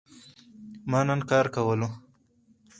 ما 0.89 0.99
نن 1.07 1.19
کار 1.29 1.45
کولو 1.55 1.87